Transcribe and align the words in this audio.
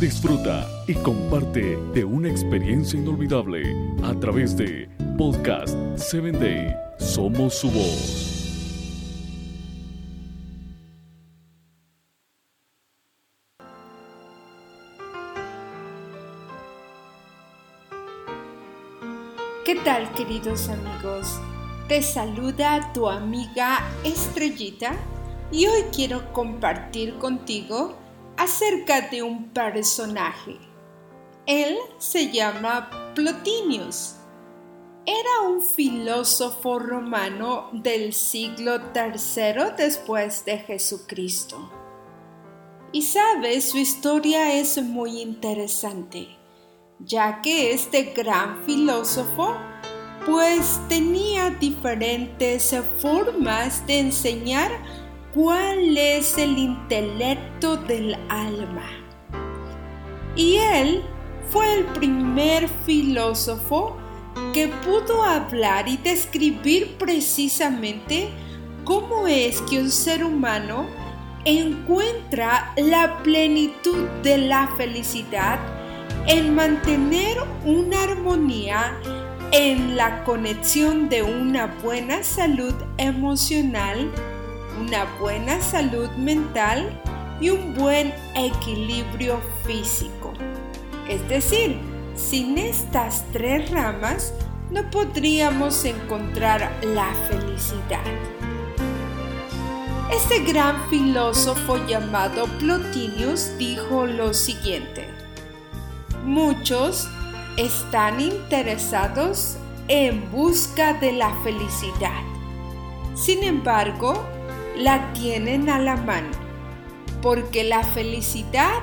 Disfruta 0.00 0.68
y 0.86 0.94
comparte 0.94 1.78
de 1.94 2.04
una 2.04 2.28
experiencia 2.28 2.98
inolvidable 2.98 3.74
a 4.02 4.12
través 4.20 4.56
de 4.56 4.88
Podcast 5.16 5.76
7 5.96 6.32
Day. 6.32 6.74
Somos 6.98 7.54
su 7.54 7.70
voz. 7.70 8.34
¿Qué 19.64 19.76
tal 19.76 20.12
queridos 20.12 20.68
amigos? 20.68 21.40
Te 21.88 22.02
saluda 22.02 22.92
tu 22.92 23.08
amiga 23.08 23.78
Estrellita 24.04 24.94
y 25.50 25.66
hoy 25.66 25.84
quiero 25.94 26.32
compartir 26.34 27.14
contigo 27.14 28.03
acerca 28.36 29.02
de 29.02 29.22
un 29.22 29.48
personaje. 29.50 30.58
Él 31.46 31.76
se 31.98 32.30
llama 32.30 33.12
Plotinius. 33.14 34.16
Era 35.06 35.48
un 35.48 35.62
filósofo 35.62 36.78
romano 36.78 37.68
del 37.72 38.14
siglo 38.14 38.76
III 38.94 39.74
después 39.76 40.44
de 40.44 40.58
Jesucristo. 40.58 41.70
Y 42.92 43.02
sabes, 43.02 43.70
su 43.70 43.78
historia 43.78 44.54
es 44.54 44.82
muy 44.82 45.20
interesante, 45.20 46.28
ya 47.00 47.42
que 47.42 47.72
este 47.72 48.14
gran 48.16 48.64
filósofo 48.64 49.54
pues 50.24 50.80
tenía 50.88 51.50
diferentes 51.50 52.74
formas 53.00 53.86
de 53.86 53.98
enseñar 53.98 54.70
cuál 55.34 55.98
es 55.98 56.38
el 56.38 56.56
intelecto 56.56 57.76
del 57.76 58.14
alma. 58.28 58.88
Y 60.36 60.56
él 60.56 61.02
fue 61.50 61.74
el 61.74 61.84
primer 61.86 62.68
filósofo 62.86 63.96
que 64.52 64.68
pudo 64.68 65.24
hablar 65.24 65.88
y 65.88 65.96
describir 65.96 66.96
precisamente 66.98 68.28
cómo 68.84 69.26
es 69.26 69.60
que 69.62 69.80
un 69.80 69.90
ser 69.90 70.24
humano 70.24 70.86
encuentra 71.44 72.72
la 72.76 73.18
plenitud 73.24 74.08
de 74.22 74.38
la 74.38 74.68
felicidad 74.76 75.58
en 76.26 76.54
mantener 76.54 77.38
una 77.64 78.04
armonía 78.04 78.96
en 79.50 79.96
la 79.96 80.24
conexión 80.24 81.08
de 81.08 81.22
una 81.22 81.66
buena 81.82 82.22
salud 82.22 82.74
emocional 82.98 84.10
una 84.80 85.04
buena 85.20 85.60
salud 85.60 86.08
mental 86.16 87.00
y 87.40 87.50
un 87.50 87.74
buen 87.74 88.12
equilibrio 88.34 89.40
físico. 89.64 90.32
Es 91.08 91.26
decir, 91.28 91.78
sin 92.16 92.58
estas 92.58 93.24
tres 93.32 93.70
ramas 93.70 94.32
no 94.70 94.88
podríamos 94.90 95.84
encontrar 95.84 96.72
la 96.82 97.12
felicidad. 97.28 98.04
Este 100.10 100.40
gran 100.40 100.88
filósofo 100.88 101.76
llamado 101.86 102.46
Plotinius 102.58 103.56
dijo 103.58 104.06
lo 104.06 104.32
siguiente, 104.32 105.08
muchos 106.24 107.08
están 107.56 108.20
interesados 108.20 109.56
en 109.88 110.30
busca 110.30 110.94
de 110.94 111.12
la 111.12 111.34
felicidad. 111.42 112.22
Sin 113.14 113.42
embargo, 113.42 114.24
la 114.76 115.12
tienen 115.12 115.70
a 115.70 115.78
la 115.78 115.96
mano, 115.96 116.30
porque 117.22 117.64
la 117.64 117.82
felicidad 117.82 118.80